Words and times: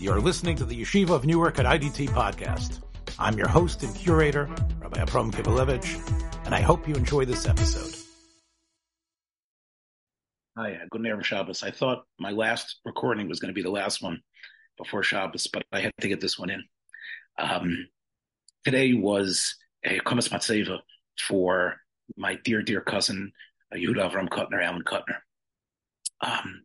You're 0.00 0.20
listening 0.20 0.54
to 0.58 0.64
the 0.64 0.80
Yeshiva 0.80 1.10
of 1.10 1.26
Newark 1.26 1.58
at 1.58 1.66
IDT 1.66 2.10
podcast. 2.10 2.82
I'm 3.18 3.36
your 3.36 3.48
host 3.48 3.82
and 3.82 3.92
curator, 3.96 4.48
Rabbi 4.78 5.00
Abram 5.00 5.32
Kibalevich, 5.32 6.46
and 6.46 6.54
I 6.54 6.60
hope 6.60 6.86
you 6.86 6.94
enjoy 6.94 7.24
this 7.24 7.48
episode. 7.48 7.96
Hi, 10.56 10.74
uh, 10.74 10.86
good 10.88 11.00
Erev 11.00 11.24
Shabbos. 11.24 11.64
I 11.64 11.72
thought 11.72 12.04
my 12.16 12.30
last 12.30 12.78
recording 12.84 13.28
was 13.28 13.40
going 13.40 13.48
to 13.48 13.54
be 13.54 13.62
the 13.62 13.72
last 13.72 14.00
one 14.00 14.22
before 14.76 15.02
Shabbos, 15.02 15.48
but 15.48 15.64
I 15.72 15.80
had 15.80 15.92
to 16.00 16.08
get 16.08 16.20
this 16.20 16.38
one 16.38 16.50
in. 16.50 16.62
Um, 17.36 17.88
today 18.64 18.94
was 18.94 19.56
a 19.84 19.98
Chumas 19.98 20.28
Matseva 20.28 20.78
for 21.18 21.74
my 22.16 22.38
dear, 22.44 22.62
dear 22.62 22.82
cousin, 22.82 23.32
uh, 23.72 23.76
Yehuda 23.76 24.12
Avram 24.12 24.28
Kutner, 24.28 24.62
Alan 24.62 24.84
Kutner. 24.84 25.16
Um, 26.20 26.62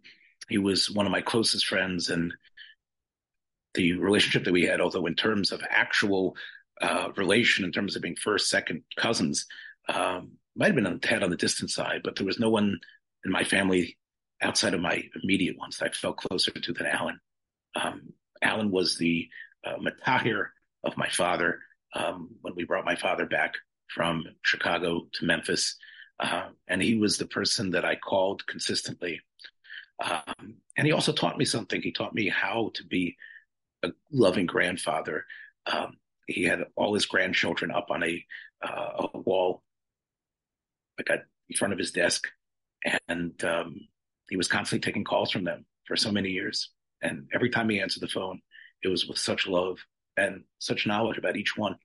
he 0.50 0.60
was 0.60 0.92
one 0.92 1.08
of 1.08 1.12
my 1.12 1.22
closest 1.22 1.66
friends, 1.66 2.12
and 2.12 2.32
the 3.74 3.94
relationship 3.94 4.44
that 4.46 4.54
we 4.54 4.66
had, 4.66 4.82
although 4.82 5.06
in 5.06 5.16
terms 5.16 5.52
of 5.52 5.62
actual 5.70 6.36
uh, 6.82 7.10
relation, 7.18 7.66
in 7.66 7.72
terms 7.72 7.96
of 7.96 8.02
being 8.02 8.16
first, 8.16 8.50
second 8.50 8.84
cousins, 8.98 9.46
um, 9.90 10.32
might 10.56 10.68
have 10.68 10.76
been 10.76 10.88
on, 10.88 11.00
had 11.04 11.24
on 11.24 11.30
the 11.30 11.36
distant 11.36 11.70
side, 11.70 12.02
but 12.04 12.16
there 12.16 12.26
was 12.26 12.40
no 12.40 12.50
one 12.50 12.80
in 13.26 13.32
my 13.32 13.44
family 13.44 13.98
outside 14.42 14.74
of 14.74 14.82
my 14.82 15.04
immediate 15.24 15.58
ones 15.58 15.78
that 15.78 15.86
I 15.86 15.94
felt 15.94 16.18
closer 16.18 16.52
to 16.52 16.74
than 16.74 16.86
Alan. 16.88 17.20
Um, 17.76 18.14
Alan 18.42 18.72
was 18.72 18.98
the 18.98 19.28
uh, 19.66 19.78
matahir 19.78 20.48
of 20.84 20.98
my 20.98 21.10
father 21.10 21.60
um, 21.96 22.30
when 22.42 22.54
we 22.56 22.66
brought 22.66 22.86
my 22.86 22.96
father 22.96 23.26
back 23.26 23.54
from 23.94 24.26
Chicago 24.42 25.08
to 25.14 25.26
Memphis. 25.26 25.78
Uh, 26.20 26.50
and 26.68 26.82
he 26.82 26.96
was 26.96 27.18
the 27.18 27.26
person 27.26 27.72
that 27.72 27.86
I 27.86 27.96
called 27.96 28.46
consistently. 28.48 29.22
Um, 30.04 30.56
and 30.78 30.86
he 30.86 30.92
also 30.92 31.14
taught 31.14 31.38
me 31.38 31.46
something. 31.46 31.82
He 31.82 31.92
taught 31.92 32.14
me 32.14 32.30
how 32.30 32.72
to 32.76 32.84
be 32.86 33.16
a 33.84 33.90
loving 34.12 34.46
grandfather. 34.46 35.26
Um, 35.66 35.98
he 36.28 36.44
had 36.44 36.66
all 36.76 36.94
his 36.94 37.06
grandchildren 37.06 37.72
up 37.72 37.88
on 37.90 38.04
a, 38.04 38.26
uh, 38.66 39.08
a 39.14 39.20
wall, 39.20 39.64
like 40.98 41.10
in 41.10 41.58
front 41.58 41.74
of 41.74 41.80
his 41.80 41.92
desk, 41.92 42.28
and 43.08 43.44
um, 43.44 43.76
he 44.30 44.38
was 44.38 44.48
constantly 44.48 44.86
taking 44.86 45.04
calls 45.04 45.32
from 45.32 45.44
them 45.44 45.66
for 45.86 45.96
so 45.96 46.12
many 46.12 46.30
years. 46.30 46.70
And 47.02 47.28
every 47.34 47.50
time 47.50 47.70
he 47.70 47.82
answered 47.82 48.02
the 48.02 48.08
phone, 48.08 48.42
it 48.82 48.88
was 48.88 49.06
with 49.08 49.18
such 49.18 49.48
love 49.48 49.80
and 50.18 50.44
such 50.60 50.88
knowledge 50.88 51.18
about 51.18 51.38
each 51.38 51.58
one. 51.58 51.76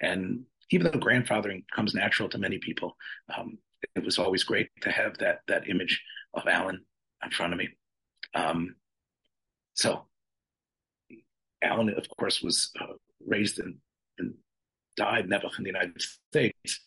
And 0.00 0.44
even 0.70 0.90
though 0.90 0.98
grandfathering 0.98 1.64
comes 1.74 1.94
natural 1.94 2.28
to 2.28 2.38
many 2.38 2.58
people, 2.58 2.96
um, 3.36 3.58
it 3.94 4.04
was 4.04 4.18
always 4.18 4.44
great 4.44 4.68
to 4.82 4.90
have 4.90 5.18
that 5.18 5.40
that 5.48 5.68
image 5.68 6.02
of 6.34 6.46
Alan 6.46 6.84
in 7.24 7.30
front 7.30 7.52
of 7.52 7.58
me. 7.58 7.68
Um, 8.34 8.76
so 9.74 10.06
Alan, 11.62 11.90
of 11.90 12.06
course, 12.18 12.42
was 12.42 12.70
uh, 12.80 12.94
raised 13.26 13.58
and, 13.58 13.76
and 14.18 14.34
died 14.96 15.28
never 15.28 15.48
in 15.58 15.64
the 15.64 15.70
United 15.70 16.00
States, 16.00 16.80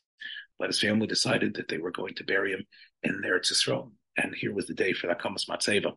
but 0.57 0.67
his 0.67 0.79
family 0.79 1.07
decided 1.07 1.55
that 1.55 1.67
they 1.67 1.77
were 1.77 1.91
going 1.91 2.15
to 2.15 2.23
bury 2.23 2.53
him 2.53 2.65
in 3.03 3.21
Eretz 3.25 3.51
Yisrael. 3.51 3.91
And 4.17 4.35
here 4.35 4.53
was 4.53 4.67
the 4.67 4.73
day 4.73 4.93
for 4.93 5.07
that 5.07 5.21
Chumas 5.21 5.47
Matseva. 5.47 5.93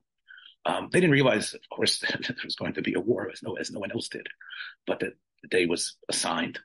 Um, 0.65 0.89
they 0.93 1.01
didn't 1.01 1.13
realize, 1.13 1.55
of 1.55 1.61
course, 1.75 1.99
that 2.01 2.23
there 2.23 2.37
was 2.45 2.57
going 2.57 2.75
to 2.75 2.83
be 2.83 2.95
a 2.95 3.01
war, 3.01 3.29
as 3.33 3.43
no, 3.43 3.55
as 3.55 3.71
no 3.71 3.81
one 3.81 3.93
else 3.93 4.09
did, 4.09 4.27
but 4.87 5.01
that 5.01 5.15
the 5.43 5.49
day 5.49 5.67
was 5.67 5.97
assigned. 6.09 6.61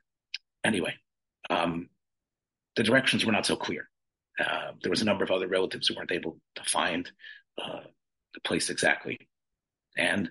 Anyway, 0.64 0.94
um, 1.50 1.88
the 2.76 2.82
directions 2.84 3.24
were 3.24 3.32
not 3.32 3.46
so 3.46 3.56
clear. 3.56 3.88
Uh, 4.38 4.72
there 4.82 4.90
was 4.90 5.02
a 5.02 5.04
number 5.04 5.24
of 5.24 5.32
other 5.32 5.48
relatives 5.48 5.88
who 5.88 5.96
weren't 5.96 6.12
able 6.12 6.38
to 6.54 6.62
find 6.62 7.10
uh, 7.60 7.80
the 8.34 8.40
place 8.44 8.70
exactly. 8.70 9.18
And 9.96 10.30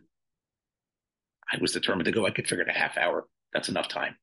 I 1.52 1.58
was 1.62 1.72
determined 1.72 2.06
to 2.06 2.12
go. 2.12 2.26
I 2.26 2.31
could 2.31 2.48
figure 2.48 2.64
it 2.64 2.70
a 2.70 2.78
half 2.78 2.98
hour. 2.98 3.28
That's 3.53 3.70
enough 3.70 3.88
time. 3.88 4.17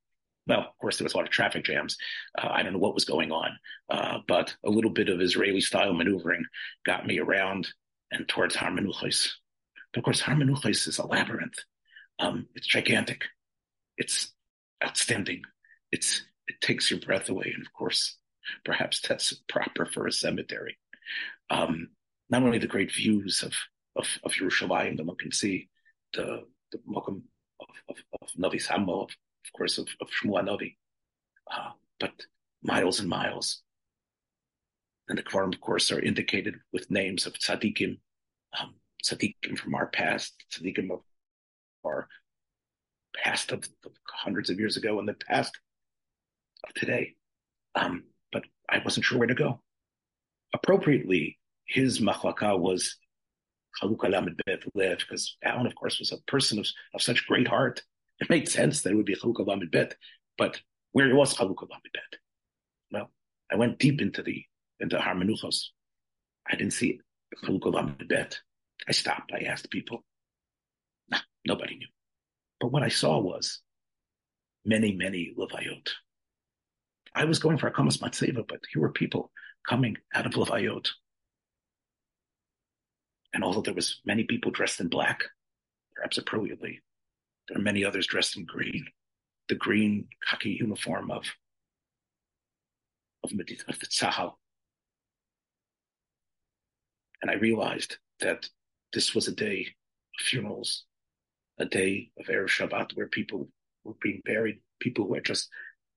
Well, 0.47 0.61
of 0.61 0.79
course, 0.79 0.99
there 0.99 1.05
was 1.05 1.15
a 1.15 1.17
lot 1.17 1.27
of 1.27 1.33
traffic 1.33 1.65
jams. 1.65 1.97
Uh, 2.39 2.49
I 2.51 2.63
don't 2.63 2.75
know 2.75 2.79
what 2.79 2.95
was 2.95 3.07
going 3.07 3.33
on, 3.33 3.59
uh, 3.89 4.19
but 4.29 4.55
a 4.65 4.71
little 4.71 4.91
bit 4.91 5.09
of 5.09 5.21
Israeli 5.21 5.61
style 5.61 5.95
maneuvering 5.95 6.45
got 6.85 7.07
me 7.07 7.19
around 7.19 7.69
and 8.11 8.29
towards 8.29 8.55
Har 8.55 8.71
Menuchos. 8.71 9.31
But 9.93 10.01
of 10.01 10.05
course, 10.05 10.21
Har 10.21 10.35
Menuchos 10.35 10.87
is 10.87 10.99
a 10.99 11.07
labyrinth. 11.07 11.59
Um, 12.19 12.47
it's 12.55 12.67
gigantic. 12.67 13.25
It's 13.97 14.33
outstanding. 14.85 15.43
It's 15.91 16.23
it 16.47 16.61
takes 16.61 16.91
your 16.91 17.01
breath 17.01 17.31
away, 17.31 17.53
and 17.55 17.67
of 17.67 17.73
course, 17.73 18.19
perhaps 18.65 19.01
that's 19.01 19.33
proper 19.49 19.87
for 19.87 20.07
a 20.07 20.13
cemetery. 20.13 20.77
Um, 21.49 21.89
not 22.29 22.43
only 22.43 22.59
the 22.59 22.67
great 22.67 22.93
views 22.93 23.43
of 23.43 23.53
of, 23.97 24.07
of 24.25 24.33
Yerushalayim 24.33 24.97
that 24.97 25.07
one 25.07 25.17
can 25.17 25.33
see, 25.33 25.69
the 26.13 26.45
the 26.75 26.93
Mokum 26.93 27.23
of, 27.61 27.67
of, 27.89 27.97
of 28.21 28.29
Navi 28.39 28.63
Samo, 28.63 29.05
of, 29.05 29.11
of 29.11 29.53
course, 29.57 29.79
of, 29.79 29.89
of 30.01 30.09
Shmuel 30.09 30.45
Navi, 30.45 30.77
uh, 31.51 31.71
but 32.01 32.13
miles 32.63 33.01
and 33.01 33.09
miles. 33.09 33.63
And 35.09 35.19
the 35.19 35.23
Kvarim, 35.23 35.55
of 35.55 35.61
course, 35.61 35.93
are 35.93 36.01
indicated 36.01 36.57
with 36.73 36.91
names 36.91 37.27
of 37.27 37.35
tzaddikim, 37.35 37.99
um, 38.59 38.75
tzaddikim 39.05 39.57
from 39.57 39.75
our 39.75 39.87
past, 39.87 40.35
tzaddikim 40.53 40.91
of 40.91 41.01
our 41.85 42.09
past 43.15 43.53
of, 43.53 43.69
of, 43.85 43.93
hundreds 44.11 44.51
of 44.51 44.59
years 44.59 44.77
ago, 44.77 44.99
and 44.99 45.07
the 45.07 45.15
past 45.15 45.53
of 46.67 46.75
today. 46.75 47.15
Um, 47.75 48.05
but 48.33 48.45
I 48.69 48.79
wasn't 48.83 49.05
sure 49.05 49.19
where 49.19 49.29
to 49.29 49.35
go. 49.35 49.61
Appropriately, 50.55 51.39
his 51.67 52.01
machlaka 52.01 52.59
was 52.59 52.97
Lamed 53.83 54.41
Bet 54.47 54.61
because 54.99 55.37
Alan, 55.43 55.67
of 55.67 55.75
course, 55.75 55.99
was 55.99 56.13
a 56.13 56.19
person 56.31 56.59
of, 56.59 56.67
of 56.95 57.03
such 57.03 57.27
great 57.27 57.49
heart. 57.49 57.83
It 58.21 58.31
made 58.31 58.49
sense 58.49 58.83
that 58.83 58.91
it 58.91 58.95
would 58.95 59.07
be 59.07 59.17
Chalukah 59.17 59.47
Lamed 59.47 59.71
Bet, 59.71 59.97
but 60.39 60.61
where 60.93 61.15
was 61.15 61.35
Chalukah 61.35 61.69
Lamed 61.69 61.91
Bet? 61.93 62.19
Well, 62.93 63.11
I 63.51 63.57
went 63.57 63.79
deep 63.79 64.01
into 64.01 64.23
the 64.23 64.45
into 64.81 64.99
Har 64.99 65.15
Menuchos. 65.15 65.67
I 66.47 66.57
didn't 66.57 66.73
see 66.73 67.01
Chalukah 67.45 67.73
Lamed 67.73 68.09
Bet. 68.09 68.39
I 68.89 68.93
stopped. 68.93 69.33
I 69.33 69.45
asked 69.45 69.71
people. 69.71 70.05
Nah, 71.09 71.19
nobody 71.45 71.77
knew. 71.77 71.89
But 72.61 72.73
what 72.73 72.83
I 72.83 72.89
saw 72.89 73.19
was 73.19 73.61
many, 74.65 74.93
many 74.93 75.35
Levayot. 75.37 75.89
I 77.15 77.25
was 77.25 77.39
going 77.39 77.59
for 77.59 77.69
a 77.69 77.73
Chumas 77.73 77.99
Matseva, 77.99 78.45
but 78.47 78.61
here 78.73 78.83
were 78.83 78.93
people 78.93 79.31
coming 79.69 79.97
out 80.15 80.27
of 80.27 80.33
Levayot 80.33 80.89
and 83.35 83.43
although 83.43 83.61
there 83.61 83.75
was 83.75 84.01
many 84.05 84.23
people 84.25 84.53
dressed 84.53 84.81
in 84.81 84.89
black, 84.89 85.25
perhaps 85.95 86.19
appropriately, 86.19 86.81
there 87.49 87.59
are 87.59 87.63
many 87.63 87.85
others 87.85 88.07
dressed 88.07 88.37
in 88.37 88.45
green, 88.45 88.87
the 89.49 89.57
green 89.57 90.07
khaki 90.27 90.57
uniform 90.61 91.11
of 91.11 91.25
of, 93.25 93.33
of 93.33 93.79
the 93.79 93.87
Tzahal. 93.87 94.35
And 97.23 97.31
I 97.31 97.35
realized 97.35 97.97
that 98.21 98.49
this 98.93 99.15
was 99.15 99.29
a 99.29 99.35
day 99.35 99.63
of 100.19 100.25
funerals, 100.25 100.85
a 101.59 101.65
day 101.65 102.11
of 102.19 102.27
Erev 102.27 102.49
Shabbat 102.49 102.95
where 102.95 103.09
people 103.09 103.49
were 103.83 103.95
being 104.03 104.21
buried, 104.25 104.61
people 104.79 105.07
who 105.07 105.15
had 105.15 105.25
just 105.25 105.49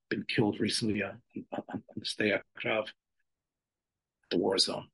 been 0.10 0.24
killed 0.28 0.60
recently 0.60 1.04
on, 1.04 1.22
on, 1.52 1.64
on 1.70 1.84
the 2.18 2.42
Akrav, 2.58 2.88
the 4.32 4.38
war 4.38 4.58
zone. 4.58 4.88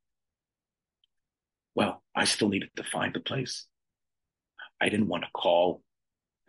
Well, 1.76 2.04
I 2.16 2.26
still 2.26 2.50
needed 2.50 2.70
to 2.76 2.84
find 2.84 3.14
the 3.14 3.20
place. 3.20 3.66
I 4.80 4.90
didn't 4.90 5.08
want 5.08 5.24
to 5.24 5.30
call 5.34 5.82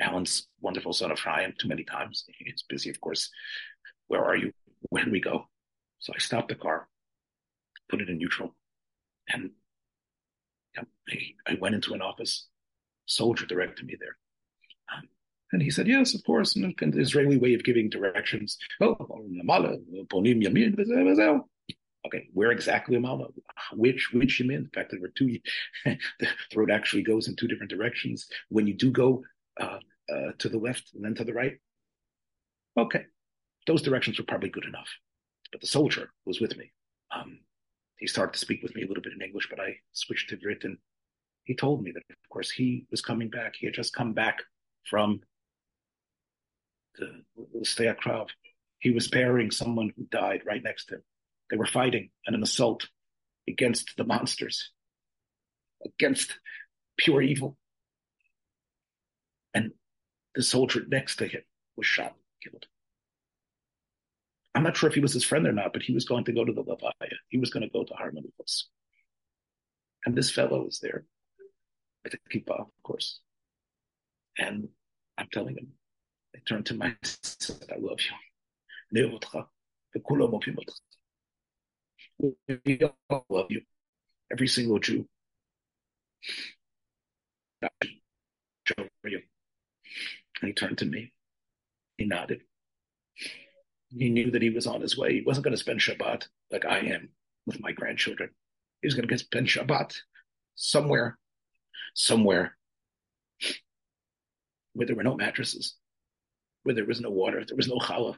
Alan's 0.01 0.49
wonderful 0.61 0.93
son 0.93 1.11
of 1.11 1.19
Ephraim 1.19 1.55
too 1.59 1.69
many 1.69 1.85
times. 1.85 2.25
He's 2.39 2.65
busy, 2.69 2.91
of 2.91 3.01
course. 3.01 3.31
Where 4.09 4.25
are 4.25 4.37
you? 4.37 4.53
When 4.91 5.11
we 5.11 5.21
go? 5.21 5.49
So 6.01 6.13
I 6.15 6.19
stopped 6.19 6.49
the 6.49 6.55
car, 6.55 6.89
put 7.89 8.03
it 8.03 8.11
in 8.11 8.19
neutral, 8.19 8.55
and 9.29 9.51
I, 10.77 10.83
I 11.47 11.57
went 11.61 11.75
into 11.75 11.95
an 11.95 12.03
office. 12.03 12.49
Soldier 13.07 13.47
directed 13.47 13.87
me 13.87 13.97
there. 13.98 14.16
Um, 14.95 15.09
and 15.53 15.63
he 15.63 15.71
said, 15.71 15.87
yes, 15.87 16.15
of 16.15 16.25
course. 16.25 16.57
And 16.57 16.75
the 16.78 17.01
Israeli 17.01 17.39
way 17.39 17.54
of 17.54 17.65
giving 17.65 17.89
directions. 17.89 18.59
Oh, 18.81 18.97
Okay, 22.06 22.28
where 22.34 22.51
exactly 22.51 22.97
Amalva? 22.97 23.33
Which 23.72 24.10
which 24.12 24.41
Yamin? 24.41 24.65
The 24.65 24.71
fact 24.74 24.91
there 24.91 25.01
were 25.01 25.12
two, 25.16 25.39
the 25.84 26.28
road 26.54 26.71
actually 26.71 27.03
goes 27.03 27.28
in 27.28 27.36
two 27.36 27.48
different 27.48 27.71
directions. 27.71 28.28
When 28.51 28.66
you 28.66 28.74
do 28.74 28.91
go 28.91 29.22
uh, 29.59 29.78
uh, 30.12 30.33
to 30.39 30.48
the 30.48 30.59
left 30.59 30.92
and 30.95 31.04
then 31.04 31.15
to 31.15 31.24
the 31.24 31.33
right, 31.33 31.54
okay, 32.77 33.04
those 33.66 33.83
directions 33.83 34.18
were 34.18 34.27
probably 34.27 34.51
good 34.51 34.66
enough. 34.66 34.89
But 35.51 35.60
the 35.60 35.66
soldier 35.66 36.10
was 36.27 36.41
with 36.41 36.56
me. 36.56 36.72
Um, 37.15 37.39
he 37.98 38.07
started 38.07 38.33
to 38.34 38.39
speak 38.39 38.62
with 38.62 38.74
me 38.74 38.83
a 38.83 38.86
little 38.86 39.03
bit 39.03 39.12
in 39.12 39.22
English, 39.22 39.48
but 39.48 39.60
I 39.60 39.77
switched 39.92 40.28
to 40.30 40.36
Ivrit. 40.36 40.65
He 41.45 41.54
told 41.54 41.83
me 41.83 41.92
that, 41.92 42.03
of 42.10 42.28
course, 42.28 42.50
he 42.50 42.86
was 42.91 43.00
coming 43.00 43.30
back. 43.30 43.54
He 43.57 43.66
had 43.66 43.74
just 43.74 43.95
come 43.95 44.12
back 44.12 44.42
from 44.89 45.21
the, 46.97 47.22
Sde 47.60 47.95
Akrav. 47.95 48.28
He 48.78 48.91
was 48.91 49.09
burying 49.09 49.50
someone 49.50 49.92
who 49.97 50.04
died 50.10 50.42
right 50.45 50.62
next 50.62 50.86
to 50.86 50.97
him. 50.97 51.03
They 51.51 51.57
were 51.57 51.67
fighting 51.67 52.11
in 52.27 52.35
an 52.35 52.43
assault 52.43 52.89
against 53.49 53.97
the 53.97 54.05
monsters, 54.05 54.71
against 55.85 56.39
pure 56.97 57.23
evil. 57.23 57.57
And 59.53 59.73
the 60.35 60.43
soldier 60.43 60.83
next 60.89 61.17
to 61.17 61.27
him 61.27 61.43
was 61.77 61.87
shot, 61.87 62.15
killed. 62.43 62.67
I'm 64.55 64.63
not 64.63 64.77
sure 64.77 64.89
if 64.89 64.95
he 64.95 65.01
was 65.01 65.13
his 65.13 65.25
friend 65.25 65.47
or 65.47 65.53
not, 65.53 65.73
but 65.73 65.83
he 65.83 65.93
was 65.93 66.05
going 66.05 66.25
to 66.25 66.33
go 66.33 66.45
to 66.45 66.53
the 66.53 66.63
Levaya. 66.63 67.15
He 67.29 67.39
was 67.39 67.51
going 67.51 67.65
to 67.65 67.73
go 67.73 67.85
to 67.85 67.95
Har 67.95 68.11
Hamenuchos. 68.11 68.65
And 70.07 70.15
this 70.15 70.31
fellow 70.31 70.67
is 70.67 70.79
there 70.81 71.05
with 72.05 72.15
a 72.15 72.19
kippah, 72.31 72.61
of 72.61 72.83
course. 72.83 73.21
And 74.39 74.69
I'm 75.19 75.29
telling 75.33 75.57
him, 75.57 75.73
I 76.35 76.39
turned 76.47 76.67
to 76.67 76.75
my 76.75 76.95
son, 77.03 77.57
I 77.71 77.79
love 77.79 77.99
you. 78.01 79.03
We 82.19 82.81
all 83.11 83.27
love 83.28 83.51
you. 83.51 83.63
Every 84.33 84.49
single 84.49 84.78
Jew. 84.78 85.07
And 87.61 87.71
he 90.43 90.53
turned 90.53 90.78
to 90.78 90.87
me. 90.87 91.13
He 91.97 92.05
nodded. 92.07 92.43
He 93.91 94.11
knew 94.11 94.31
that 94.33 94.43
he 94.43 94.51
was 94.51 94.66
on 94.66 94.81
his 94.81 94.99
way. 94.99 95.15
He 95.15 95.22
wasn't 95.22 95.45
going 95.45 95.57
to 95.57 95.61
spend 95.61 95.81
Shabbat 95.81 96.27
like 96.51 96.65
I 96.65 96.78
am 96.81 97.11
with 97.47 97.61
my 97.61 97.72
grandchildren. 97.72 98.31
He 98.83 98.87
was 98.89 98.95
going 98.95 99.07
to 99.09 99.19
spend 99.19 99.47
Shabbat 99.47 99.95
somewhere, 100.57 101.19
somewhere 101.95 102.57
where 104.72 104.87
there 104.87 104.97
were 104.97 105.05
no 105.05 105.17
mattresses, 105.17 105.77
where 106.65 106.75
there 106.75 106.84
was 106.84 107.01
no 107.01 107.10
water, 107.10 107.45
there 107.47 107.57
was 107.57 107.69
no 107.69 107.77
challah, 107.77 108.17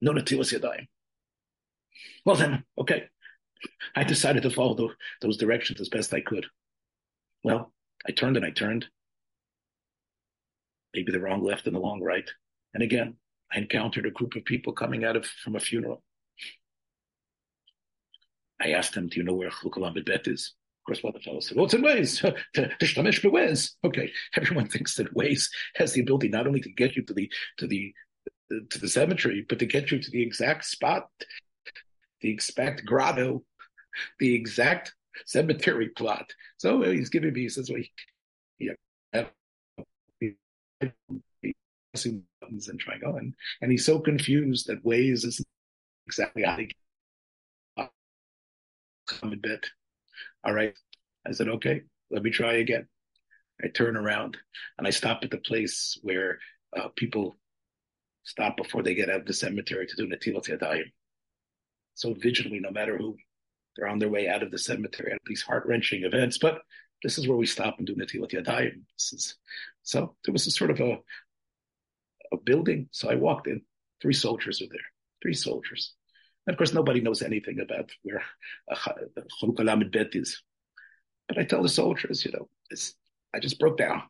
no 0.00 0.12
natilas 0.12 0.52
yadayim. 0.56 0.86
Well 2.24 2.36
then, 2.36 2.64
okay, 2.78 3.04
I 3.94 4.04
decided 4.04 4.42
to 4.42 4.50
follow 4.50 4.74
the, 4.74 4.88
those 5.20 5.36
directions 5.36 5.80
as 5.80 5.88
best 5.88 6.14
I 6.14 6.20
could. 6.20 6.46
Well, 7.42 7.72
I 8.06 8.12
turned 8.12 8.36
and 8.36 8.46
I 8.46 8.50
turned. 8.50 8.86
Maybe 10.94 11.12
the 11.12 11.20
wrong 11.20 11.42
left 11.42 11.66
and 11.66 11.74
the 11.74 11.80
wrong 11.80 12.00
right. 12.02 12.28
And 12.74 12.82
again, 12.82 13.16
I 13.52 13.58
encountered 13.58 14.06
a 14.06 14.10
group 14.10 14.36
of 14.36 14.44
people 14.44 14.72
coming 14.72 15.04
out 15.04 15.16
of 15.16 15.26
from 15.26 15.56
a 15.56 15.60
funeral. 15.60 16.02
I 18.60 18.72
asked 18.72 18.94
them, 18.94 19.08
"Do 19.08 19.18
you 19.18 19.24
know 19.24 19.34
where 19.34 19.50
Chlukalam 19.50 20.04
Bet 20.04 20.26
is?" 20.26 20.54
Of 20.80 20.86
course, 20.86 21.02
one 21.02 21.14
of 21.14 21.20
the 21.20 21.24
fellows 21.24 21.46
said, 21.46 21.56
"Well, 21.56 21.66
it's 21.66 21.74
in 21.74 21.82
Waze. 21.82 22.20
to 22.54 22.68
Shtamish 22.80 23.22
Waze." 23.22 23.72
Okay, 23.84 24.12
everyone 24.36 24.68
thinks 24.68 24.96
that 24.96 25.14
Waze 25.14 25.48
has 25.76 25.92
the 25.92 26.00
ability 26.00 26.28
not 26.28 26.46
only 26.46 26.60
to 26.60 26.72
get 26.72 26.96
you 26.96 27.02
to 27.04 27.14
the 27.14 27.30
to 27.58 27.66
the 27.66 27.94
to 28.70 28.78
the 28.78 28.88
cemetery, 28.88 29.44
but 29.48 29.58
to 29.58 29.66
get 29.66 29.90
you 29.90 29.98
to 30.00 30.10
the 30.10 30.22
exact 30.22 30.64
spot, 30.64 31.08
the 32.20 32.30
exact 32.30 32.84
grotto, 32.84 33.42
the 34.18 34.34
exact 34.34 34.94
cemetery 35.26 35.88
plot. 35.90 36.30
So 36.56 36.82
he's 36.82 37.10
giving 37.10 37.32
me, 37.32 37.42
he 37.42 37.48
says, 37.48 37.70
well, 37.70 37.82
yeah, 38.58 38.74
pressing 41.92 42.22
buttons 42.40 42.68
and 42.68 42.78
trying 42.78 43.02
on. 43.04 43.34
And 43.60 43.70
he's 43.70 43.84
so 43.84 43.98
confused 43.98 44.66
that 44.68 44.84
Waze 44.84 45.24
isn't 45.24 45.46
exactly 46.06 46.42
how 46.42 46.56
to 46.56 46.66
come 49.06 49.32
a 49.32 49.36
bit. 49.36 49.66
All 50.44 50.52
right. 50.52 50.74
I 51.26 51.32
said, 51.32 51.48
okay, 51.48 51.82
let 52.10 52.22
me 52.22 52.30
try 52.30 52.54
again. 52.54 52.86
I 53.62 53.68
turn 53.68 53.96
around 53.96 54.36
and 54.76 54.86
I 54.86 54.90
stop 54.90 55.20
at 55.22 55.30
the 55.30 55.38
place 55.38 55.98
where 56.02 56.38
uh, 56.76 56.88
people 56.94 57.36
stop 58.24 58.56
before 58.56 58.82
they 58.82 58.94
get 58.94 59.10
out 59.10 59.20
of 59.20 59.26
the 59.26 59.32
cemetery 59.32 59.86
to 59.86 59.96
do 59.96 60.06
Natilat 60.06 60.48
Yadayim. 60.48 60.92
So 61.98 62.14
vigilantly, 62.14 62.60
no 62.60 62.70
matter 62.70 62.96
who, 62.96 63.16
they're 63.74 63.88
on 63.88 63.98
their 63.98 64.08
way 64.08 64.28
out 64.28 64.44
of 64.44 64.52
the 64.52 64.58
cemetery 64.58 65.10
at 65.10 65.18
these 65.26 65.42
heart 65.42 65.64
wrenching 65.66 66.04
events. 66.04 66.38
But 66.38 66.60
this 67.02 67.18
is 67.18 67.26
where 67.26 67.36
we 67.36 67.44
stop 67.44 67.78
and 67.78 67.88
do 67.88 67.96
Natilat 67.96 68.30
Yadayim. 68.30 68.82
This 68.96 69.12
is, 69.12 69.34
so 69.82 70.14
there 70.24 70.32
was 70.32 70.46
a 70.46 70.52
sort 70.52 70.70
of 70.70 70.78
a, 70.78 70.98
a 72.32 72.36
building. 72.36 72.88
So 72.92 73.10
I 73.10 73.16
walked 73.16 73.48
in. 73.48 73.62
Three 74.00 74.12
soldiers 74.12 74.60
were 74.60 74.68
there. 74.70 74.78
Three 75.20 75.34
soldiers. 75.34 75.92
And 76.46 76.54
of 76.54 76.58
course, 76.58 76.72
nobody 76.72 77.00
knows 77.00 77.20
anything 77.20 77.58
about 77.58 77.90
where 78.04 78.22
Lamed 79.42 79.90
Bet 79.90 80.14
is. 80.14 80.40
But 81.26 81.38
I 81.38 81.44
tell 81.44 81.62
the 81.64 81.68
soldiers, 81.68 82.24
you 82.24 82.30
know, 82.30 82.48
I 83.34 83.40
just 83.40 83.58
broke 83.58 83.76
down. 83.76 84.02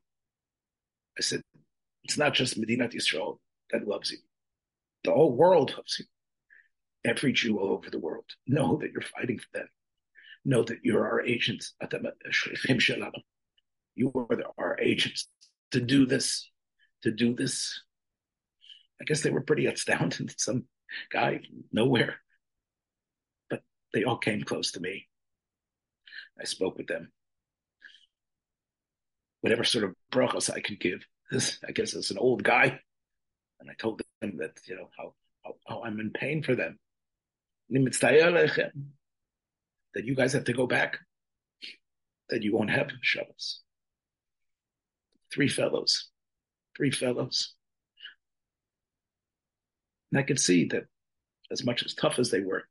I 1.18 1.22
said, 1.22 1.40
it's 2.04 2.18
not 2.18 2.34
just 2.34 2.60
Medinat 2.60 2.92
Yisrael 2.92 3.38
that 3.70 3.88
loves 3.88 4.10
you. 4.10 4.18
The 5.04 5.12
whole 5.12 5.34
world 5.34 5.72
loves 5.74 5.96
you. 5.98 6.04
Every 7.04 7.32
Jew 7.32 7.58
all 7.58 7.72
over 7.72 7.90
the 7.90 7.98
world. 7.98 8.24
Know 8.46 8.78
that 8.78 8.90
you're 8.92 9.02
fighting 9.02 9.38
for 9.38 9.48
them. 9.54 9.68
Know 10.44 10.62
that 10.64 10.78
you're 10.82 11.06
our 11.06 11.20
agents. 11.20 11.74
You 13.94 14.12
are 14.14 14.28
our 14.58 14.78
agents 14.80 15.28
to 15.72 15.80
do 15.80 16.06
this, 16.06 16.50
to 17.02 17.10
do 17.10 17.34
this. 17.34 17.82
I 19.00 19.04
guess 19.04 19.22
they 19.22 19.30
were 19.30 19.42
pretty 19.42 19.66
astounded. 19.66 20.34
Some 20.40 20.64
guy 21.12 21.40
nowhere. 21.72 22.16
But 23.50 23.62
they 23.92 24.04
all 24.04 24.18
came 24.18 24.42
close 24.42 24.72
to 24.72 24.80
me. 24.80 25.06
I 26.40 26.44
spoke 26.44 26.78
with 26.78 26.86
them. 26.86 27.10
Whatever 29.40 29.64
sort 29.64 29.84
of 29.84 29.94
brachos 30.12 30.50
I 30.52 30.60
could 30.60 30.80
give. 30.80 31.04
This, 31.30 31.58
I 31.66 31.72
guess, 31.72 31.94
as 31.94 32.10
an 32.10 32.18
old 32.18 32.42
guy. 32.42 32.80
And 33.60 33.70
I 33.70 33.74
told 33.74 34.00
them 34.20 34.38
that, 34.38 34.58
you 34.66 34.76
know, 34.76 34.88
how, 34.96 35.14
how, 35.44 35.54
how 35.66 35.82
I'm 35.84 36.00
in 36.00 36.10
pain 36.10 36.42
for 36.42 36.54
them. 36.54 36.78
That 39.94 40.04
you 40.04 40.14
guys 40.14 40.32
have 40.32 40.44
to 40.44 40.52
go 40.52 40.66
back. 40.66 40.98
That 42.30 42.42
you 42.42 42.54
won't 42.54 42.70
have 42.70 42.90
Shabbos. 43.02 43.60
Three 45.32 45.48
fellows. 45.48 46.08
Three 46.76 46.90
fellows 46.90 47.54
and 50.10 50.18
I 50.18 50.22
could 50.22 50.40
see 50.40 50.66
that 50.66 50.84
as 51.50 51.64
much 51.64 51.84
as 51.84 51.94
tough 51.94 52.18
as 52.18 52.30
they 52.30 52.40
were, 52.40 52.64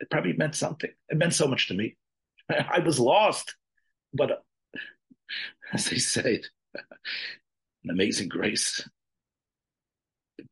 it 0.00 0.10
probably 0.10 0.34
meant 0.34 0.54
something. 0.54 0.90
It 1.08 1.16
meant 1.16 1.34
so 1.34 1.46
much 1.46 1.68
to 1.68 1.74
me. 1.74 1.96
I 2.50 2.80
was 2.80 3.00
lost, 3.00 3.54
but 4.12 4.30
uh, 4.30 4.36
as 5.72 5.88
they 5.88 5.98
say, 5.98 6.42
an 6.74 7.90
amazing 7.90 8.28
grace. 8.28 8.86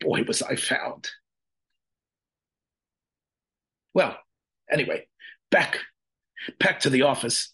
Boy, 0.01 0.23
was 0.27 0.43
I 0.43 0.57
found. 0.57 1.11
Well, 3.95 4.17
anyway, 4.71 5.07
back 5.51 5.79
back 6.59 6.81
to 6.81 6.91
the 6.91 7.03
office. 7.03 7.53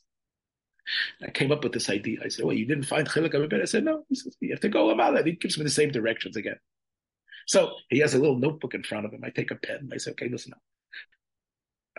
I 1.23 1.31
came 1.31 1.53
up 1.53 1.63
with 1.63 1.73
this 1.73 1.91
idea. 1.91 2.19
I 2.25 2.29
said, 2.29 2.45
"Well, 2.45 2.57
you 2.57 2.67
didn't 2.67 2.85
find 2.85 3.09
Chilik 3.09 3.61
I 3.63 3.65
said, 3.67 3.85
"No." 3.85 4.05
He 4.09 4.17
says, 4.17 4.37
"You 4.41 4.51
have 4.51 4.61
to 4.61 4.69
go 4.69 4.91
about 4.91 5.17
it." 5.17 5.27
He 5.27 5.33
gives 5.33 5.57
me 5.57 5.65
the 5.65 5.71
same 5.71 5.93
directions 5.93 6.37
again. 6.37 6.59
So 7.47 7.75
he 7.89 7.99
has 8.01 8.15
a 8.15 8.19
little 8.19 8.39
notebook 8.39 8.75
in 8.75 8.83
front 8.83 9.07
of 9.07 9.13
him. 9.13 9.23
I 9.25 9.31
take 9.31 9.51
a 9.51 9.57
pen. 9.57 9.91
I 9.93 9.99
say, 9.99 10.13
okay, 10.13 10.29
listen. 10.29 10.53
Up." 10.53 10.63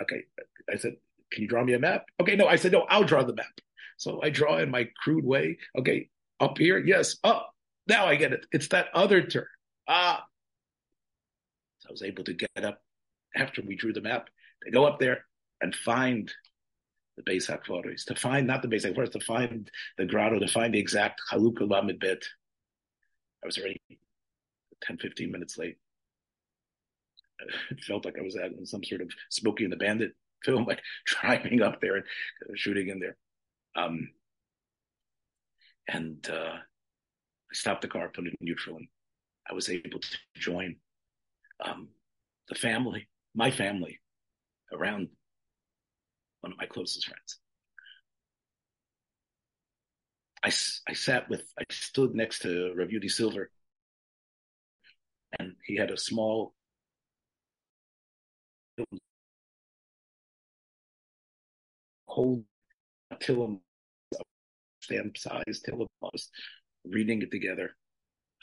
Okay. 0.01 0.23
I 0.71 0.77
said, 0.77 0.95
can 1.31 1.43
you 1.43 1.47
draw 1.47 1.63
me 1.63 1.73
a 1.73 1.79
map? 1.79 2.05
Okay, 2.19 2.35
no. 2.35 2.47
I 2.47 2.55
said, 2.55 2.71
no, 2.71 2.85
I'll 2.89 3.03
draw 3.03 3.23
the 3.23 3.35
map. 3.35 3.59
So 3.97 4.21
I 4.21 4.29
draw 4.29 4.57
in 4.57 4.69
my 4.69 4.89
crude 5.03 5.25
way. 5.25 5.57
Okay, 5.77 6.09
up 6.39 6.57
here, 6.57 6.77
yes. 6.77 7.17
Oh, 7.23 7.41
now 7.87 8.05
I 8.05 8.15
get 8.15 8.33
it. 8.33 8.45
It's 8.51 8.67
that 8.69 8.87
other 8.93 9.21
turn. 9.21 9.45
Ah. 9.87 10.23
So 11.79 11.89
I 11.89 11.91
was 11.91 12.03
able 12.03 12.23
to 12.25 12.33
get 12.33 12.49
up 12.63 12.81
after 13.35 13.61
we 13.61 13.75
drew 13.75 13.93
the 13.93 14.01
map. 14.01 14.29
They 14.63 14.71
go 14.71 14.85
up 14.85 14.99
there 14.99 15.25
and 15.61 15.75
find 15.75 16.31
the 17.17 17.23
Beis 17.23 17.49
HaKvoros, 17.49 18.05
to 18.05 18.15
find, 18.15 18.47
not 18.47 18.61
the 18.61 18.67
Beis 18.67 18.85
HaKvoros, 18.85 19.11
to 19.11 19.19
find 19.19 19.69
the 19.97 20.05
grotto, 20.05 20.39
to 20.39 20.47
find 20.47 20.73
the 20.73 20.79
exact 20.79 21.21
Chalukah 21.31 21.69
Lamed 21.69 21.99
Bet. 21.99 22.21
I 23.43 23.47
was 23.47 23.57
already 23.57 23.81
10, 24.83 24.97
15 24.97 25.31
minutes 25.31 25.57
late. 25.57 25.77
It 27.71 27.83
felt 27.83 28.05
like 28.05 28.17
I 28.19 28.23
was 28.23 28.35
at 28.35 28.51
some 28.65 28.83
sort 28.83 29.01
of 29.01 29.11
Smokey 29.29 29.63
and 29.63 29.73
the 29.73 29.77
Bandit 29.77 30.13
film, 30.43 30.65
like 30.67 30.81
driving 31.05 31.61
up 31.61 31.81
there 31.81 31.95
and 31.95 32.05
shooting 32.55 32.89
in 32.89 32.99
there. 32.99 33.17
Um, 33.75 34.09
and 35.87 36.27
uh, 36.29 36.55
I 36.55 37.53
stopped 37.53 37.81
the 37.81 37.87
car, 37.87 38.09
put 38.13 38.27
it 38.27 38.35
in 38.39 38.47
neutral, 38.47 38.77
and 38.77 38.87
I 39.49 39.53
was 39.53 39.69
able 39.69 39.99
to 39.99 40.17
join 40.35 40.75
um, 41.63 41.89
the 42.47 42.55
family, 42.55 43.07
my 43.33 43.51
family, 43.51 43.99
around 44.73 45.09
one 46.41 46.51
of 46.51 46.57
my 46.57 46.65
closest 46.65 47.07
friends. 47.07 47.39
I, 50.43 50.51
I 50.89 50.93
sat 50.93 51.29
with, 51.29 51.43
I 51.59 51.63
stood 51.69 52.15
next 52.15 52.39
to 52.39 52.73
Rav 52.75 52.87
Yudi 52.89 53.09
Silver 53.09 53.51
and 55.39 55.53
he 55.65 55.75
had 55.75 55.91
a 55.91 55.97
small 55.97 56.53
whole 62.07 62.43
Tillim 63.19 63.59
stamp 64.81 65.17
size 65.17 65.61
Tillim 65.65 65.87
was 66.01 66.29
reading 66.85 67.21
it 67.21 67.31
together, 67.31 67.75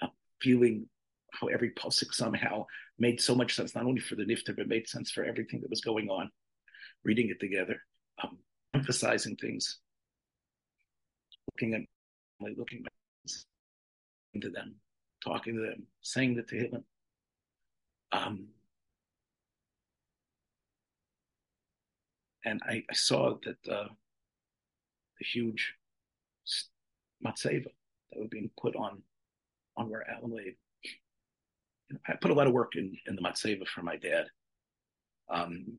uh, 0.00 0.08
feeling 0.40 0.88
how 1.32 1.48
every 1.48 1.70
pasuk 1.70 2.12
somehow 2.12 2.66
made 2.98 3.20
so 3.20 3.34
much 3.34 3.54
sense, 3.54 3.74
not 3.74 3.84
only 3.84 4.00
for 4.00 4.16
the 4.16 4.24
nifter, 4.24 4.56
but 4.56 4.68
made 4.68 4.88
sense 4.88 5.10
for 5.10 5.24
everything 5.24 5.60
that 5.60 5.70
was 5.70 5.80
going 5.80 6.08
on. 6.08 6.30
Reading 7.04 7.28
it 7.28 7.38
together, 7.38 7.76
um, 8.22 8.38
emphasizing 8.74 9.36
things, 9.36 9.78
looking 11.52 11.74
at 11.74 11.82
looking 12.56 12.84
at 12.84 12.92
to 14.40 14.50
them, 14.50 14.74
talking 15.24 15.54
to 15.56 15.62
them, 15.62 15.86
saying 16.02 16.34
the 16.34 16.42
Tehillim. 16.42 16.84
Um, 18.12 18.48
and 22.44 22.60
I, 22.64 22.84
I, 22.88 22.94
saw 22.94 23.34
that 23.44 23.72
uh, 23.72 23.88
the 25.18 25.24
huge 25.24 25.74
matzeva 27.24 27.64
that 27.64 28.18
was 28.18 28.28
being 28.30 28.50
put 28.60 28.76
on 28.76 29.02
on 29.76 29.90
where 29.90 30.08
know, 30.10 30.56
I 32.06 32.14
put 32.20 32.30
a 32.30 32.34
lot 32.34 32.46
of 32.46 32.52
work 32.52 32.76
in 32.76 32.96
in 33.06 33.16
the 33.16 33.22
matzeva 33.22 33.66
for 33.66 33.82
my 33.82 33.96
dad. 33.96 34.26
Um, 35.30 35.78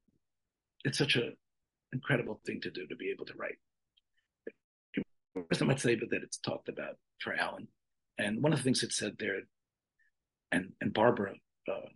it's 0.83 0.97
such 0.97 1.15
an 1.15 1.35
incredible 1.93 2.39
thing 2.45 2.61
to 2.61 2.71
do 2.71 2.87
to 2.87 2.95
be 2.95 3.09
able 3.09 3.25
to 3.25 3.33
write. 3.35 3.57
I 5.61 5.65
might 5.65 5.79
say 5.79 5.95
that 5.95 6.23
it's 6.23 6.37
talked 6.37 6.69
about 6.69 6.97
for 7.21 7.33
Alan, 7.33 7.67
and 8.17 8.41
one 8.41 8.53
of 8.53 8.59
the 8.59 8.63
things 8.63 8.83
it 8.83 8.91
said 8.91 9.15
there, 9.19 9.39
and 10.51 10.73
and 10.81 10.93
Barbara, 10.93 11.33
uh, 11.71 11.89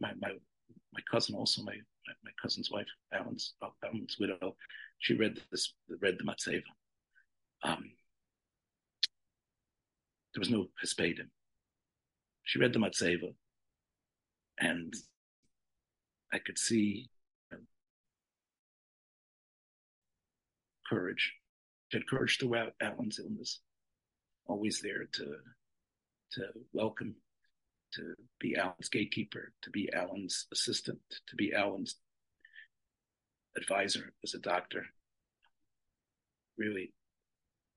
my 0.00 0.12
my 0.20 0.32
my 0.92 1.00
cousin, 1.10 1.34
also 1.34 1.62
my 1.62 1.76
my 2.24 2.30
cousin's 2.42 2.70
wife, 2.70 2.88
Alan's 3.12 3.54
Alan's 3.84 4.16
widow, 4.18 4.56
she 4.98 5.14
read 5.14 5.40
this 5.50 5.74
read 6.00 6.16
the 6.18 6.24
Matzeva. 6.24 6.62
Um, 7.62 7.90
there 10.34 10.40
was 10.40 10.50
no 10.50 10.66
Hespedim. 10.82 11.28
She 12.50 12.58
read 12.58 12.72
the 12.72 12.80
Matzeva, 12.80 13.32
and 14.58 14.92
I 16.32 16.40
could 16.40 16.58
see 16.58 17.08
courage. 20.88 21.32
She 21.90 21.98
had 21.98 22.08
courage 22.08 22.38
throughout 22.40 22.74
Alan's 22.82 23.20
illness, 23.20 23.60
always 24.46 24.80
there 24.80 25.04
to 25.12 25.36
to 26.32 26.48
welcome, 26.72 27.14
to 27.92 28.16
be 28.40 28.56
Alan's 28.56 28.88
gatekeeper, 28.88 29.52
to 29.62 29.70
be 29.70 29.88
Alan's 29.92 30.48
assistant, 30.50 30.98
to 31.28 31.36
be 31.36 31.54
Alan's 31.54 32.00
advisor 33.56 34.12
as 34.24 34.34
a 34.34 34.40
doctor. 34.40 34.86
Really, 36.58 36.94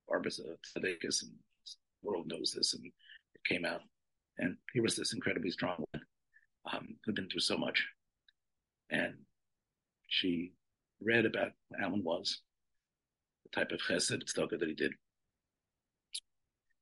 Barbara's 0.09 0.39
a 0.39 0.79
tzaddikus, 0.79 1.21
and 1.21 1.33
the 1.61 2.09
world 2.09 2.25
knows 2.25 2.53
this, 2.55 2.73
and 2.73 2.83
it 2.87 3.43
came 3.47 3.65
out. 3.65 3.81
And 4.37 4.57
he 4.73 4.79
was 4.79 4.95
this 4.95 5.13
incredibly 5.13 5.51
strong 5.51 5.75
woman 5.77 6.07
um, 6.71 6.95
who'd 7.05 7.15
been 7.15 7.29
through 7.29 7.41
so 7.41 7.57
much. 7.57 7.85
And 8.89 9.13
she 10.07 10.53
read 11.01 11.25
about 11.25 11.51
Alan 11.81 12.03
was, 12.03 12.41
the 13.43 13.59
type 13.59 13.71
of 13.71 13.79
chesed 13.79 14.23
tzedakah 14.23 14.59
that 14.59 14.67
he 14.69 14.75
did. 14.75 14.93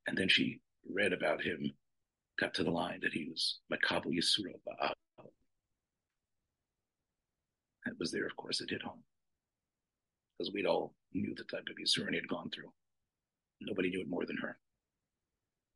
And 0.08 0.18
then 0.18 0.30
she 0.30 0.60
read 0.90 1.14
about 1.14 1.42
him, 1.42 1.72
got 2.40 2.54
to 2.56 2.64
the 2.64 2.72
line 2.72 3.00
that 3.04 3.14
he 3.14 3.28
was 3.30 3.60
Makabel 3.72 4.14
Yisura 4.14 4.54
Ba'al. 4.68 4.94
It 7.86 7.94
was 8.00 8.12
there, 8.12 8.26
of 8.26 8.36
course, 8.36 8.62
it 8.62 8.70
hit 8.70 8.82
home. 8.82 9.04
Because 10.38 10.54
we'd 10.54 10.66
all 10.66 10.94
knew 11.14 11.34
the 11.36 11.44
type 11.44 11.68
of 11.70 11.78
Yisura 11.78 12.10
he 12.10 12.16
had 12.16 12.28
gone 12.28 12.50
through. 12.50 12.72
Nobody 13.60 13.90
knew 13.90 14.02
it 14.02 14.10
more 14.10 14.26
than 14.26 14.38
her. 14.38 14.58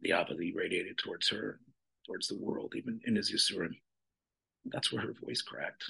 The 0.05 0.11
Abba 0.11 0.35
that 0.35 0.53
radiated 0.55 0.99
towards 0.99 1.29
her, 1.29 1.59
towards 2.05 2.27
the 2.27 2.37
world, 2.37 2.75
even 2.75 3.01
in 3.05 3.15
his 3.15 3.31
Yisurim. 3.31 3.71
That's 4.65 4.93
where 4.93 5.01
her 5.01 5.15
voice 5.19 5.41
cracked. 5.41 5.83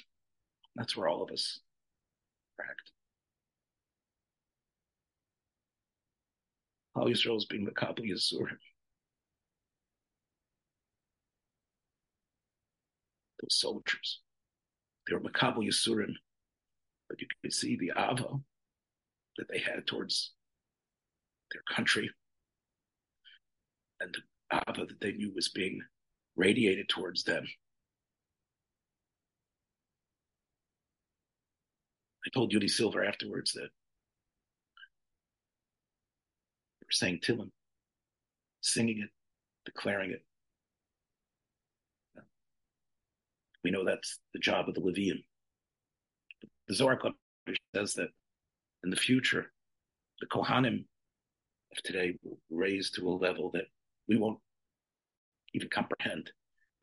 That's 0.77 0.95
where 0.95 1.09
all 1.09 1.21
of 1.21 1.31
us 1.31 1.59
cracked. 2.57 2.91
All 6.95 7.07
Yisrael 7.07 7.35
is 7.35 7.43
being 7.43 7.65
the 7.65 7.71
Kabbalah 7.71 8.07
Yisur. 8.07 8.47
Those 13.41 13.49
soldiers. 13.49 14.21
They 15.09 15.15
were 15.15 15.19
Makabal 15.19 15.67
Yisurim, 15.67 16.13
but 17.09 17.19
you 17.19 17.27
could 17.43 17.51
see 17.51 17.75
the 17.75 17.91
Ava 17.97 18.39
that 19.37 19.49
they 19.49 19.59
had 19.59 19.85
towards 19.85 20.31
their 21.51 21.63
country 21.69 22.09
and 23.99 24.13
the 24.13 24.57
Ava 24.67 24.85
that 24.85 24.99
they 25.01 25.13
knew 25.13 25.31
was 25.33 25.49
being 25.49 25.81
radiated 26.35 26.89
towards 26.89 27.23
them 27.23 27.45
I 32.25 32.29
told 32.33 32.51
Yudi 32.51 32.69
Silver 32.69 33.05
afterwards 33.05 33.51
that 33.53 33.69
we 36.81 36.85
were 36.85 36.91
saying 36.91 37.19
Tillim, 37.23 37.51
singing 38.61 38.99
it, 38.99 39.09
declaring 39.63 40.11
it. 40.11 40.23
We 43.63 43.71
know 43.71 43.85
that's 43.85 44.19
the 44.33 44.39
job 44.39 44.67
of 44.69 44.75
the 44.75 44.81
Leviim. 44.81 45.23
The 46.67 46.73
Zohar 46.73 46.97
Club 46.97 47.13
says 47.75 47.93
that 47.93 48.09
in 48.83 48.89
the 48.89 48.95
future, 48.95 49.51
the 50.19 50.27
Kohanim 50.27 50.85
of 51.71 51.83
today 51.83 52.17
will 52.23 52.39
raise 52.49 52.89
to 52.91 53.07
a 53.07 53.09
level 53.09 53.51
that 53.53 53.65
we 54.07 54.17
won't 54.17 54.39
even 55.53 55.69
comprehend. 55.69 56.31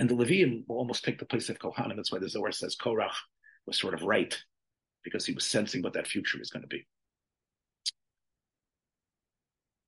And 0.00 0.08
the 0.08 0.14
Leviim 0.14 0.64
will 0.66 0.78
almost 0.78 1.04
take 1.04 1.18
the 1.18 1.26
place 1.26 1.48
of 1.48 1.58
Kohanim. 1.58 1.96
That's 1.96 2.10
why 2.10 2.18
the 2.18 2.28
Zohar 2.28 2.52
says 2.52 2.76
Korach 2.76 3.14
was 3.66 3.78
sort 3.78 3.94
of 3.94 4.02
right 4.02 4.36
because 5.04 5.26
he 5.26 5.32
was 5.32 5.46
sensing 5.46 5.82
what 5.82 5.92
that 5.94 6.06
future 6.06 6.38
was 6.38 6.50
going 6.50 6.62
to 6.62 6.68
be. 6.68 6.86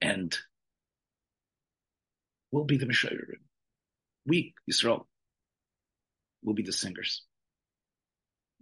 And 0.00 0.36
we'll 2.52 2.64
be 2.64 2.76
the 2.76 2.86
Meshayirim. 2.86 3.40
We, 4.26 4.54
Yisrael, 4.70 5.06
will 6.42 6.54
be 6.54 6.62
the 6.62 6.72
singers. 6.72 7.24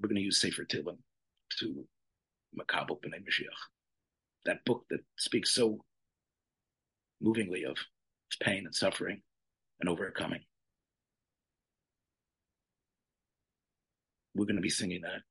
We're 0.00 0.08
going 0.08 0.16
to 0.16 0.22
use 0.22 0.40
Sefer 0.40 0.64
Tehillim 0.64 0.98
to 1.58 1.84
Makabel 2.58 3.00
B'nai 3.00 3.20
Mashiach. 3.20 3.60
That 4.44 4.64
book 4.64 4.84
that 4.90 5.00
speaks 5.18 5.54
so 5.54 5.84
movingly 7.20 7.64
of 7.64 7.76
pain 8.40 8.64
and 8.64 8.74
suffering 8.74 9.22
and 9.80 9.88
overcoming. 9.88 10.40
We're 14.34 14.46
going 14.46 14.56
to 14.56 14.62
be 14.62 14.70
singing 14.70 15.02
that 15.02 15.22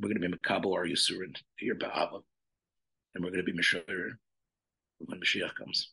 we're 0.00 0.08
going 0.08 0.20
to 0.20 0.28
be 0.28 0.34
Makabel 0.34 0.66
or 0.66 0.86
Yisurin 0.86 1.36
here 1.56 1.74
Ba'ava, 1.74 2.22
and 3.14 3.22
we're 3.22 3.30
going 3.30 3.44
to 3.44 3.52
be 3.52 3.58
Meshur 3.58 4.12
when 4.98 5.20
Mashiach 5.20 5.54
comes. 5.54 5.90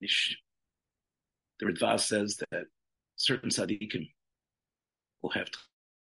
The 0.00 1.66
Ritva 1.66 1.98
says 1.98 2.40
that 2.50 2.64
certain 3.16 3.50
tzaddikim 3.50 4.08
will 5.22 5.30
have 5.30 5.48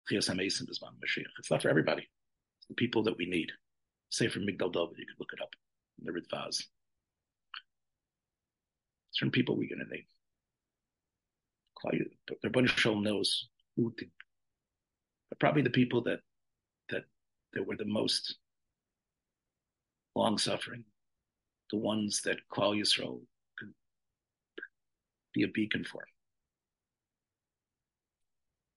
Tchias 0.10 0.30
HaMesim 0.30 0.64
Bisman 0.64 0.96
Mashiach. 1.04 1.26
It's 1.38 1.52
not 1.52 1.62
for 1.62 1.70
everybody. 1.70 2.04
It's 2.60 2.68
the 2.68 2.74
people 2.76 3.04
that 3.04 3.18
we 3.18 3.26
need. 3.26 3.52
Say 4.10 4.30
from 4.30 4.44
Migdal 4.44 4.72
David, 4.72 4.98
you 4.98 5.06
could 5.06 5.20
look 5.20 5.34
it 5.34 5.42
up 5.42 5.50
in 5.54 5.60
the 6.02 6.12
Ritvas. 6.12 6.64
Certain 9.12 9.32
people 9.32 9.56
we're 9.56 9.70
going 9.70 9.86
to 9.86 9.96
need. 9.96 10.08
The 12.42 12.50
Rebbeinu 12.50 13.04
knows 13.04 13.50
who 13.76 13.94
but 15.30 15.40
probably 15.40 15.64
the 15.64 15.70
people 15.70 16.02
that 16.04 16.20
that 16.90 17.04
that 17.54 17.68
were 17.68 17.76
the 17.76 17.86
most 17.86 18.38
long 20.16 20.38
suffering, 20.38 20.86
the 21.72 21.78
ones 21.78 22.22
that 22.22 22.38
Klal 22.52 22.80
Yisrael 22.80 23.20
could 23.58 23.74
be 25.34 25.44
a 25.44 25.48
beacon 25.48 25.84
for. 25.84 26.04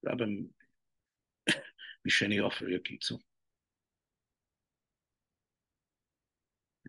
Rabbi 0.03 0.25
Misheni 2.09 2.41
Ofer 2.41 2.67
Yakitsu. 2.67 3.19